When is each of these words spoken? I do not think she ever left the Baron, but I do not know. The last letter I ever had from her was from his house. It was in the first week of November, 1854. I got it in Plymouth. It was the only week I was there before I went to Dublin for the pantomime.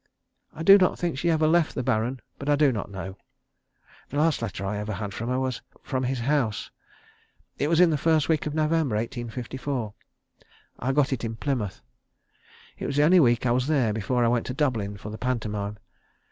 I 0.51 0.63
do 0.63 0.79
not 0.79 0.97
think 0.97 1.15
she 1.19 1.29
ever 1.29 1.45
left 1.45 1.75
the 1.75 1.83
Baron, 1.83 2.21
but 2.39 2.49
I 2.49 2.55
do 2.55 2.71
not 2.71 2.89
know. 2.89 3.17
The 4.09 4.17
last 4.17 4.41
letter 4.41 4.65
I 4.65 4.77
ever 4.79 4.93
had 4.93 5.13
from 5.13 5.29
her 5.29 5.39
was 5.39 5.61
from 5.83 6.05
his 6.05 6.21
house. 6.21 6.71
It 7.59 7.67
was 7.67 7.79
in 7.79 7.91
the 7.91 7.99
first 7.99 8.27
week 8.27 8.47
of 8.47 8.55
November, 8.55 8.95
1854. 8.95 9.93
I 10.79 10.91
got 10.91 11.13
it 11.13 11.23
in 11.23 11.35
Plymouth. 11.35 11.83
It 12.79 12.87
was 12.87 12.95
the 12.97 13.03
only 13.03 13.19
week 13.19 13.45
I 13.45 13.51
was 13.51 13.67
there 13.67 13.93
before 13.93 14.25
I 14.25 14.29
went 14.29 14.47
to 14.47 14.55
Dublin 14.55 14.97
for 14.97 15.11
the 15.11 15.19
pantomime. 15.19 15.77